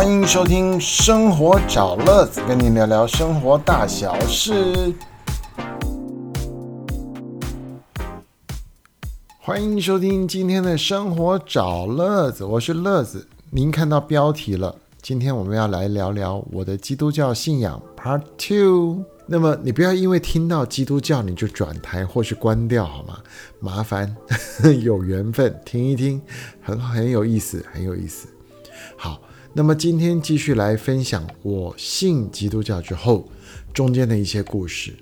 [0.00, 4.94] 欢迎收听《生活找乐子》，跟你聊聊生活大小事。
[9.38, 13.28] 欢迎收听今天的《生活找乐子》，我是乐子。
[13.50, 19.04] 您看到标题了，今天我们要来聊聊我的基督教信仰 Part Two。
[19.26, 23.18] 那么你不要因为听到基督教你就转台或是关掉好吗？
[23.58, 24.16] 麻烦
[24.82, 26.22] 有缘分听一听，
[26.62, 28.26] 很很有意思，很有意思。
[29.52, 33.28] 那么今天继续来分享我信基督教之后
[33.74, 34.94] 中间的一些故事。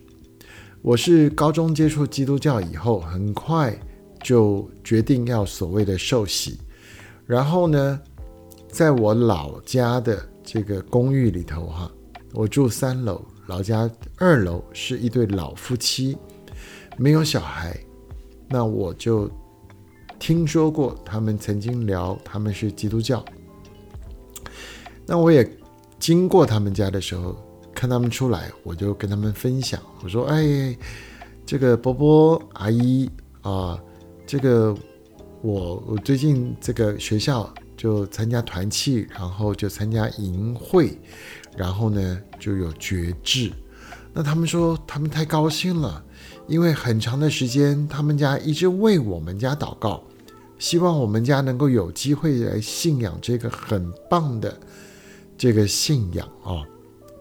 [0.80, 3.78] 我是高中接触基督教以后，很快
[4.22, 6.58] 就决定要所谓的受洗，
[7.26, 8.00] 然后呢，
[8.68, 11.90] 在我老家的这个公寓里头哈，
[12.32, 13.22] 我住三楼。
[13.48, 16.16] 老家二楼是一对老夫妻，
[16.96, 17.78] 没有小孩。
[18.48, 19.30] 那我就
[20.18, 23.22] 听说过他们曾经聊他们是基督教。
[25.10, 25.50] 那我也
[25.98, 27.34] 经过他们家的时候，
[27.74, 30.76] 看他们出来，我就跟他们分享，我说：“哎，
[31.46, 33.08] 这个伯伯阿姨
[33.40, 33.80] 啊，
[34.26, 34.76] 这个
[35.40, 40.98] 我我最近这个学校就参加团契，然后就参加营会。”
[41.56, 43.50] 然后呢，就有觉志。
[44.12, 46.04] 那他们说他们太高兴了，
[46.46, 50.04] 因为很长的时间，他们家一直为我们家祷告，
[50.58, 54.54] 希望我们家能够有机会来信仰这个很棒的
[55.38, 56.62] 这个信仰啊。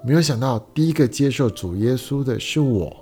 [0.04, 2.94] 没有想到第一个接受主耶稣的是我。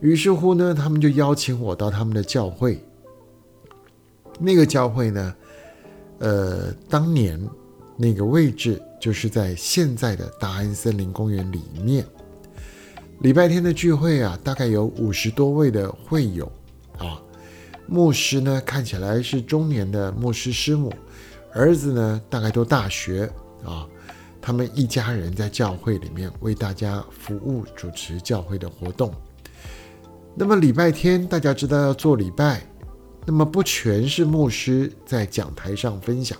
[0.00, 2.78] 于是乎呢，他们就邀请我到他们的教会。
[4.38, 5.34] 那个教会呢，
[6.18, 7.40] 呃，当年
[7.96, 8.82] 那个位置。
[8.98, 12.04] 就是在现在的大安森林公园里面，
[13.20, 16.50] 礼拜天的聚会啊，大概有五十多位的会友
[16.98, 17.20] 啊。
[17.86, 20.92] 牧师呢，看起来是中年的牧师师母，
[21.52, 23.30] 儿子呢，大概都大学
[23.62, 23.86] 啊。
[24.46, 29.12] 他们一家人在教会里面为大家服务，主持教会的活动。
[30.36, 32.64] 那么礼拜天大家知道要做礼拜，
[33.26, 36.38] 那么不全是牧师在讲台上分享。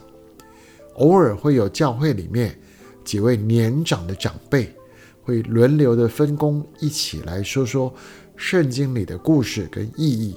[0.98, 2.56] 偶尔会有教会里面
[3.04, 4.72] 几位年长的长辈
[5.20, 7.92] 会轮流的分工，一起来说说
[8.36, 10.36] 圣经里的故事跟意义。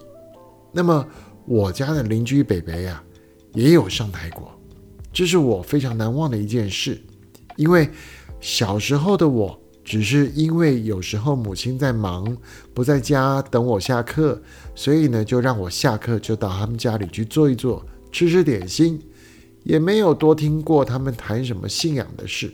[0.73, 1.07] 那么
[1.45, 3.03] 我家的邻居北北啊，
[3.53, 4.59] 也有上台过，
[5.13, 6.99] 这是我非常难忘的一件事。
[7.59, 7.89] 因为
[8.39, 12.37] 小时候的我，只是因为有时候母亲在忙，
[12.73, 14.41] 不在家等我下课，
[14.73, 18.97] 所以呢，就让我下课就到他们家里去坐一坐，吃吃点心。
[19.65, 22.49] 也没有多听过他们谈什么信仰的事，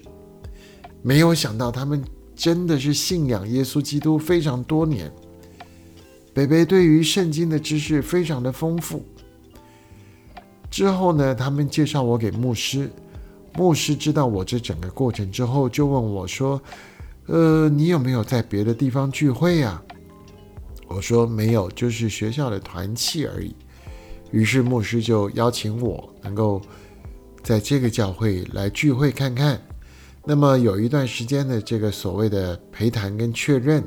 [1.03, 2.03] 没有想到他们
[2.35, 5.09] 真的是信仰耶稣基督非常多年。
[6.33, 9.05] 北北对于圣经的知识非常的丰富。
[10.71, 12.89] 之后呢，他们介绍我给牧师，
[13.57, 16.61] 牧师知道我这整个过程之后，就问我说
[17.27, 19.81] ：“呃，你有没有在别的地方聚会呀？”
[20.87, 23.55] 我说：“没有，就是学校的团契而已。”
[24.31, 26.61] 于是牧师就邀请我能够。
[27.43, 29.61] 在这个教会来聚会看看，
[30.23, 33.83] 那么有一段时间的这个所谓的陪谈跟确认，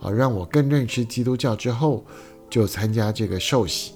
[0.00, 2.02] 啊，让我更认识基督教之后，
[2.48, 3.92] 就参加这个受洗。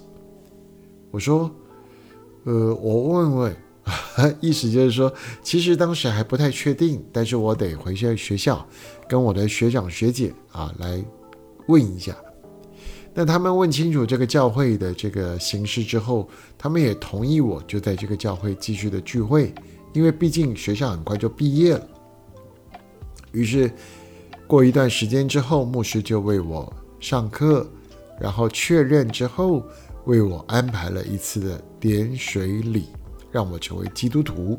[1.10, 1.50] 我说，
[2.44, 3.56] 呃，我问问，
[4.40, 5.12] 意思就是说，
[5.42, 8.66] 其实当时还不太确定，但是我得回去学校，
[9.08, 11.02] 跟我的学长学姐啊来
[11.66, 12.16] 问一下。
[13.12, 19.52] 那他们问清楚这个教会的这个形式之后，他们也同意我就在这个教会继续的聚会，
[19.92, 21.88] 因为毕竟学校很快就毕业了。
[23.32, 23.70] 于是
[24.46, 27.68] 过一段时间之后，牧师就为我上课，
[28.20, 29.62] 然后确认之后
[30.04, 32.86] 为我安排了一次的点水礼，
[33.30, 34.58] 让我成为基督徒。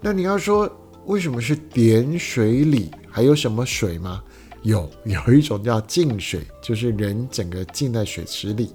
[0.00, 0.70] 那你要说
[1.06, 2.90] 为什么是点水礼？
[3.08, 4.22] 还有什么水吗？
[4.62, 8.72] 有 有一种叫浸水，就是人整个浸在水池里，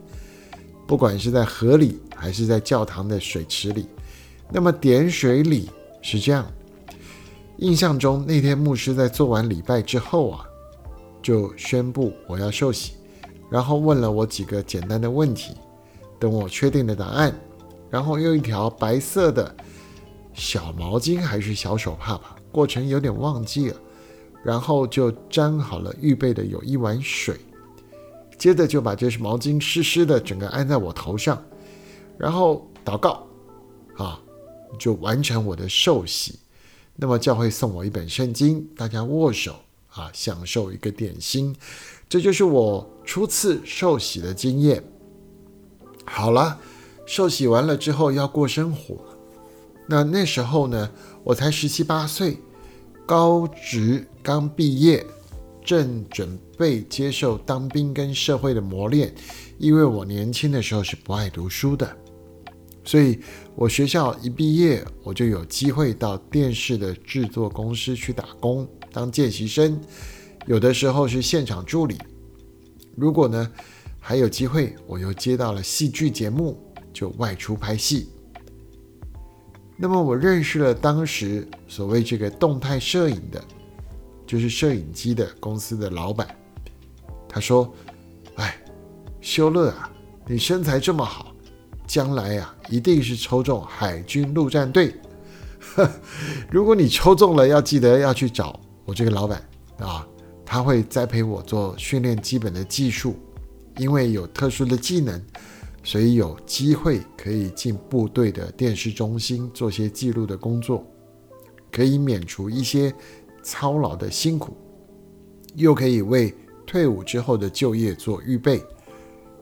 [0.88, 3.88] 不管是在河里还是在教堂的水池里。
[4.52, 5.70] 那么点水礼
[6.02, 6.46] 是这样，
[7.58, 10.46] 印象中那天牧师在做完礼拜之后啊，
[11.22, 12.94] 就宣布我要受洗，
[13.50, 15.56] 然后问了我几个简单的问题，
[16.20, 17.34] 等我确定的答案，
[17.96, 19.56] 然后用一条白色的
[20.34, 23.78] 小毛巾还是小手帕吧，过程有点忘记了。
[24.44, 27.38] 然后就粘好了预备的有一碗水，
[28.38, 31.42] 接着就把这毛巾湿湿的整个按在我头上，
[32.18, 33.26] 然后祷告，
[33.96, 34.20] 啊，
[34.78, 36.38] 就完成我的受洗。
[36.98, 39.56] 那么教会送我一本圣经，大家握手
[39.92, 41.56] 啊，享受一个点心，
[42.10, 44.84] 这就是我初次受洗的经验。
[46.04, 46.60] 好了，
[47.06, 48.98] 受洗完了之后要过生活，
[49.88, 50.90] 那那时候呢，
[51.24, 52.38] 我才十七八岁，
[53.06, 55.06] 高职刚毕业，
[55.64, 59.14] 正准备接受当兵跟社会的磨练。
[59.58, 61.96] 因为我年轻的时候是不爱读书的，
[62.84, 63.20] 所以
[63.56, 69.80] 我学校一毕业，我就有机会到电视的制作公司去打工，当见习生，
[70.46, 71.98] 有的时候是现场助理。
[72.98, 73.50] 如果呢
[74.00, 76.60] 还有机会，我又接到了戏剧节目，
[76.96, 78.08] 就外出拍戏。
[79.76, 83.44] 那么我认识了当时所谓这个动态摄影的，
[84.26, 86.26] 就是摄影机的公司的老板。
[87.28, 87.70] 他说
[88.38, 88.58] ：“哎，
[89.20, 89.92] 修乐啊，
[90.26, 91.36] 你身材这么好，
[91.86, 94.96] 将来呀一定是抽中海军陆战队。
[96.50, 99.44] 如果你抽中了，要记得要去找我这个老板
[99.80, 100.08] 啊，
[100.46, 103.18] 他会栽培我做训练基本的技术，
[103.76, 105.22] 因为有特殊的技能。”
[105.86, 110.84] 所以有机会可以进部队的电视中心做些记录的工作，
[111.72, 112.92] 可以免除一些
[113.44, 114.58] 操劳的辛苦，
[115.54, 116.34] 又可以为
[116.66, 118.64] 退伍之后的就业做预备。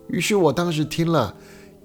[0.10, 1.34] 于是我当时听了，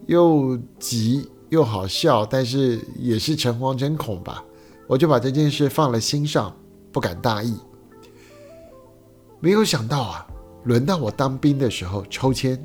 [0.07, 4.45] 又急又好笑，但是也是诚惶诚恐吧。
[4.89, 6.53] 我就把这件事放了心上，
[6.91, 7.57] 不敢大意。
[9.39, 10.27] 没有想到啊，
[10.65, 12.61] 轮到我当兵的时候抽签。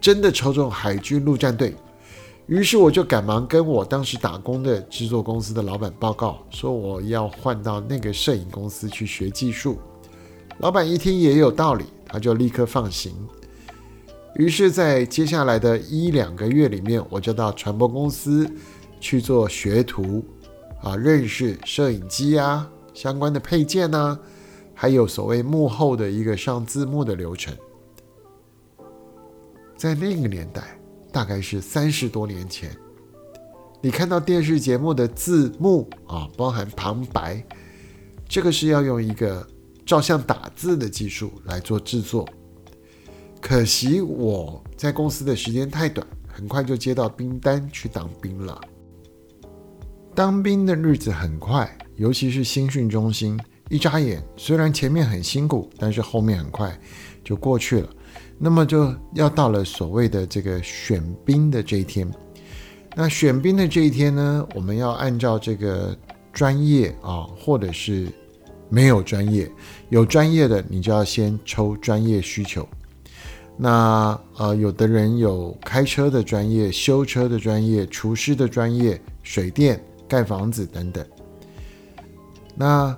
[0.00, 1.74] 真的抽中海军陆战队，
[2.46, 9.78] 于是我就赶忙跟我当时打工的制作公司的老板报告，说我要换到那个摄影公司去学技术。
[10.58, 13.12] 老板一听也有道理，他就立刻放行。
[14.36, 18.50] 于是，在接下来的一两个月里面，我就到传播公司
[19.00, 20.24] 去做学徒，
[20.82, 24.18] 啊，认识摄影机啊相关的配件呐，
[24.72, 27.54] 还有所谓幕后的一个上字幕的流程。
[29.80, 30.78] 在那个年代，
[31.10, 32.70] 大概是三十多年前，
[33.80, 37.42] 你看到电视节目的字幕啊，包含旁白，
[38.28, 39.48] 这个是要用一个
[39.86, 42.28] 照相打字的技术来做制作。
[43.40, 48.60] 可惜我在公司的时间太短，很快就接到兵单去当兵了。
[50.14, 53.40] 当兵的日子很快，尤其是新训中心，
[53.70, 56.78] 一眨眼，虽然前面很辛苦，但是后面很快
[57.24, 57.88] 就过去了。
[58.42, 62.10] 那么就要到了所谓的这个选兵的这一天。
[62.96, 65.94] 那选兵的这一天呢，我们要按照这个
[66.32, 68.08] 专业啊，或者是
[68.70, 69.52] 没有专业，
[69.90, 72.66] 有专业的你就要先抽专业需求。
[73.58, 79.78] 那呃，有的人有开车的专业、修车的专业、厨师的专业、水电、
[80.08, 81.06] 盖房子等等。
[82.56, 82.96] 那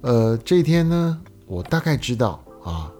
[0.00, 2.92] 呃，这一天呢，我大概知道啊。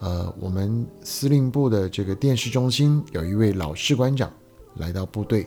[0.00, 4.32] 呃，我们司令部的这个电视中心有一位老士官长
[4.76, 5.46] 来到部队，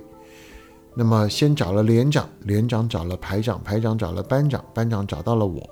[0.96, 5.68] 那么先找了连长，连长找了排长，排长找了班长，班长找到了我，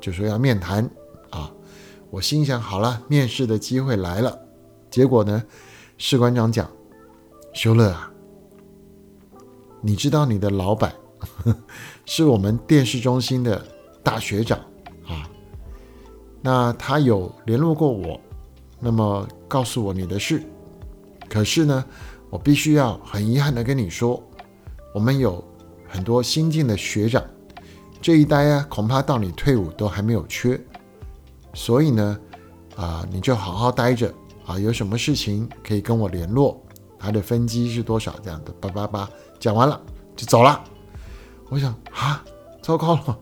[0.00, 0.88] 就说要面谈
[1.30, 1.50] 啊。
[2.10, 4.38] 我心想好了，面试的机会来了。
[4.88, 5.42] 结果呢，
[5.98, 6.70] 士官长讲
[7.52, 8.12] ：“修乐啊，
[9.80, 11.56] 你知道你的老板呵
[12.06, 13.66] 是我们电视中心的
[14.04, 14.60] 大学长。”
[16.42, 18.20] 那他有联络过我，
[18.80, 20.42] 那么告诉我你的事。
[21.28, 21.84] 可是呢，
[22.28, 24.20] 我必须要很遗憾的跟你说，
[24.92, 25.42] 我们有
[25.88, 27.22] 很多新进的学长，
[28.00, 30.60] 这一代啊，恐怕到你退伍都还没有缺。
[31.54, 32.18] 所以呢，
[32.76, 34.12] 啊，你就好好待着
[34.44, 36.60] 啊，有什么事情可以跟我联络。
[36.98, 38.14] 他的分机是多少？
[38.22, 39.08] 这样的，叭叭叭，
[39.38, 39.80] 讲完了
[40.16, 40.62] 就走了。
[41.48, 42.24] 我想啊，
[42.60, 43.18] 糟糕了。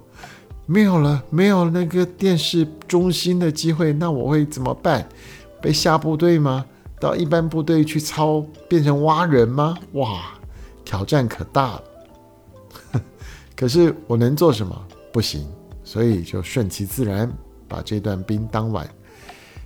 [0.71, 5.05] 没有了，没有那个电视中心的机会，那我会怎么办？
[5.61, 6.65] 被下部队吗？
[7.01, 9.77] 到一般部队去操，变成挖人吗？
[9.95, 10.39] 哇，
[10.85, 11.83] 挑战可大了。
[13.57, 14.81] 可是我能做什么？
[15.13, 15.45] 不行，
[15.83, 17.29] 所以就顺其自然，
[17.67, 18.89] 把这段兵当完。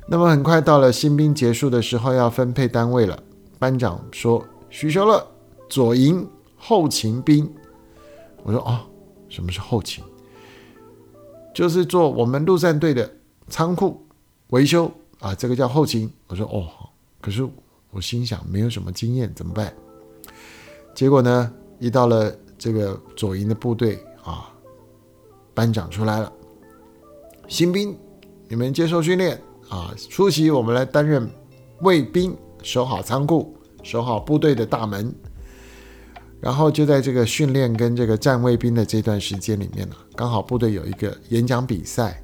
[0.08, 3.23] 那么很快到了新兵结束的时候，要分配单位了。
[3.58, 5.23] 班长说：“徐修乐，
[5.68, 7.46] 左营后勤兵。”
[8.42, 8.80] 我说：“哦，
[9.28, 10.02] 什么是后勤？”
[11.54, 13.11] 就是做我们陆战队的
[13.49, 14.04] 仓库
[14.49, 16.11] 维修啊，这个叫后勤。
[16.26, 16.68] 我说哦，
[17.20, 17.49] 可是
[17.92, 19.73] 我心想没有什么经验怎么办？
[20.94, 24.52] 结果呢，一到了这个左营的部队啊，
[25.54, 26.32] 班长出来了，
[27.46, 27.96] 新兵，
[28.49, 31.30] 你们接受训练啊，出席我们来担任
[31.82, 35.14] 卫兵，守好仓库，守好部队的大门。
[36.44, 42.22] 然后就在这个训练跟这个站卫兵的这段时间里面呢，刚好部队有一个演讲比赛。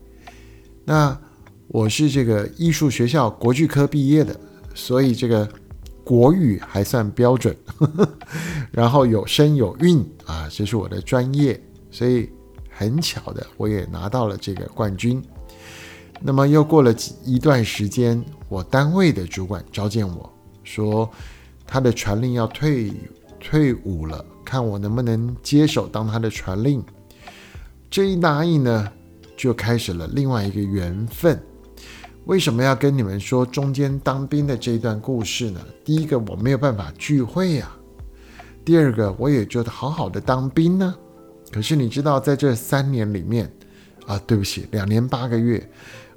[0.85, 1.19] 那
[1.69, 4.39] 我是这个艺术学校国剧科毕业的，
[4.75, 5.49] 所以这个
[6.05, 7.57] 国语还算标准，
[8.71, 11.59] 然后有声有韵啊，这是我的专业，
[11.91, 12.29] 所以
[12.69, 15.23] 很巧的，我也拿到了这个冠军。
[16.21, 20.31] 那么又过了一段时间，我单位的主管召见我
[20.63, 21.09] 说，
[21.67, 22.93] 他的传令要退
[23.41, 26.85] 退伍了，看我能不能接手当他的传令。
[27.91, 28.93] 这一答应呢，
[29.37, 31.43] 就开始了另外一个缘分。
[32.27, 35.61] 为什么要跟你们说中间当兵的这一段故事呢？
[35.85, 37.67] 第一个，我没有办法聚会呀；
[38.65, 40.95] 第二个，我也觉得好好的当兵呢。
[41.51, 43.51] 可是你知道，在这三年里面，
[44.07, 45.69] 啊，对不起，两年八个月，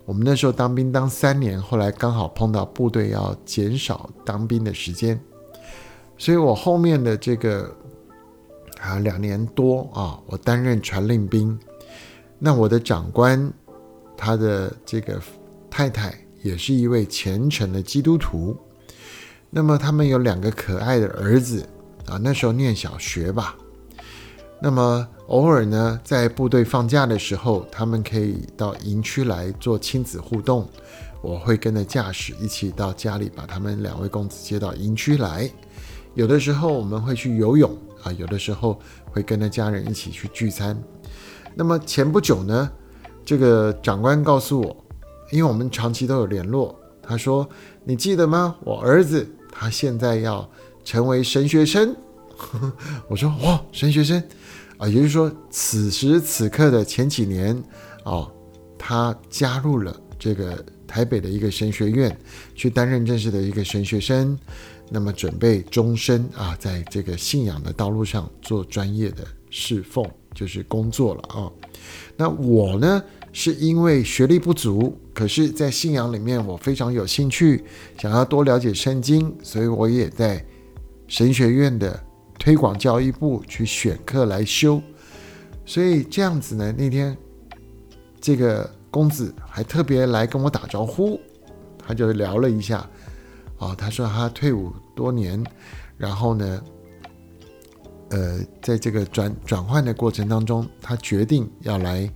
[0.05, 5.19] 我们那时候当兵当三年，后来刚好碰到部队要减少当兵的时间，
[6.23, 7.69] 所以我后面的这个
[8.79, 11.59] 啊两年多啊，我担任传令兵。
[12.39, 13.51] 那我的长官，
[14.15, 15.19] 他的这个。
[15.69, 16.13] 太太
[16.43, 18.55] 也是一位虔诚的基督徒，
[19.49, 21.67] 那么他们有两个可爱的儿子
[22.05, 23.55] 啊，那时候念小学吧。
[24.61, 30.69] 那么偶尔呢，在部队放假的时候，他们可以到营区来做亲子互动，
[31.23, 35.49] 我会跟着驾驶一起到家里，把他们两位公子接到营区来。
[36.13, 38.79] 有的时候我们会去游泳啊，有的时候
[39.11, 40.77] 会跟着家人一起去聚餐。
[41.55, 42.71] 那么前不久呢，
[43.25, 44.77] 这个长官告诉我。
[45.31, 47.49] 因为我们长期都有联络，他说
[47.83, 48.55] ：“你记得吗？
[48.59, 50.47] 我儿子他现在要
[50.83, 51.95] 成为神学生。”
[53.07, 54.21] 我说：“哇，神学生
[54.77, 57.63] 啊！”也就是说，此时此刻的前几年
[58.03, 58.29] 哦，
[58.77, 62.17] 他加入了这个台北的一个神学院，
[62.55, 64.39] 去担任正式的一个神学生，
[64.89, 71.51] 那么准备终身啊，在这个信仰的道路上做专业的侍奉，就是工作了啊。
[72.15, 73.03] 那我呢？
[73.35, 77.63] 是因为学历不足，可是，在信仰里面我非常有兴趣，
[77.97, 80.45] 想要多了解圣经，所以我也在
[81.07, 81.99] 神学院的
[82.37, 84.79] 推广教育部去选课来修。
[85.65, 87.17] 所以这样子呢，那天
[88.21, 91.19] 这个公子还特别来跟我打招呼，
[91.79, 92.87] 他就聊了一下，
[93.57, 95.43] 啊，他说他退伍多年，
[95.97, 96.63] 然后呢，
[98.11, 102.07] 呃，在这个转转换的过程当中，他决定要来。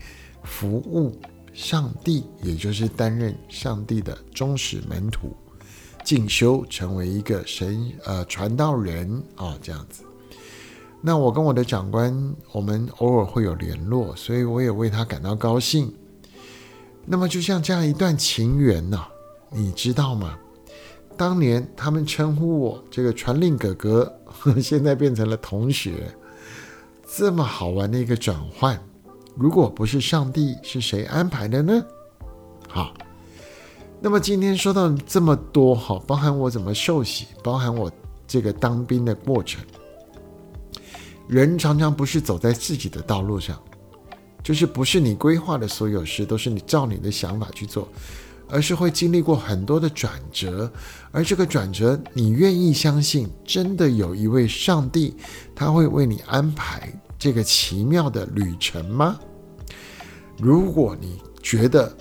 [0.43, 1.11] 服务
[1.53, 5.35] 上帝，也就是担任上帝的忠实门徒，
[6.05, 10.05] 进修成为一个神呃传道人啊，这样子。
[11.01, 15.93] 那我跟我的长官，我们偶尔会有联络，所以我也为他感到高兴。
[17.09, 19.07] 那么就像这样一段情缘呐，
[19.49, 20.37] 你知道吗？
[21.15, 24.13] 当年他们称呼我这个传令哥哥，
[24.61, 26.13] 现在变成了同学，
[27.15, 28.77] 这么好玩的一个转换。
[29.35, 31.81] 如果不是上帝，是谁安排的呢？
[32.67, 32.93] 好，
[34.01, 37.89] 那么今天说到这么多，哈，包含我怎么受洗，包含我
[38.27, 39.63] 这个当兵的过程。
[41.27, 43.57] 人常常不是走在自己的道路上，
[44.47, 47.85] 就是不是你规划的所有事都是你照你的想法去做，
[48.47, 50.71] 而是会经历过很多的转折。
[51.11, 55.17] 而这个转折，你愿意相信，真的有一位上帝，
[55.53, 56.89] 他会为你安排
[57.19, 59.19] 这个奇妙的旅程吗？
[60.37, 61.93] 如果你觉得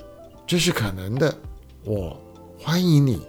[0.46, 1.36] 这是可能的，
[1.82, 2.16] 我
[2.56, 3.26] 欢迎你，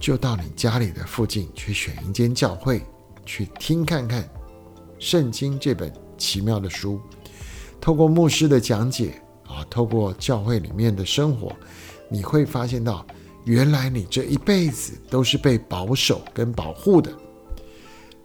[0.00, 2.82] 就到你家里的附近去选一间教会，
[3.24, 4.24] 去听看看
[4.98, 7.00] 《圣经》这本奇妙的书。
[7.80, 11.54] 透过牧师的讲解啊，透过教会里面的生活，
[12.08, 13.06] 你会发现到，
[13.44, 17.10] 原来你这一辈子都是被保守跟保护的。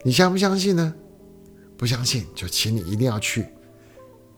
[0.03, 0.93] 你相不相信呢？
[1.77, 3.45] 不相信就请你一定要去，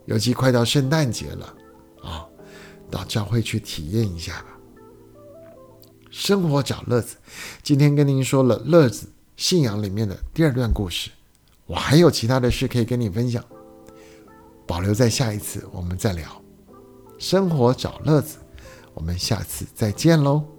[0.06, 1.54] 尤其快到圣诞节了。
[2.02, 2.26] 啊，
[2.90, 4.58] 到教会去体验一下吧。
[6.10, 7.18] 生活找乐子，
[7.62, 11.12] 今天跟您说了乐子信仰里面的第二段故事，
[11.66, 13.44] 我还有其他的事可以跟你分享，
[14.68, 16.30] 保留在下一次我们再聊。
[17.18, 18.38] 生活找乐子，
[18.94, 20.57] 我们下次再见喽。